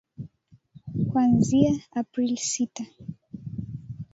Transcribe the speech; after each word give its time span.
kuanzia 1.09 1.73
Aprili 1.95 2.37
sita 2.37 2.83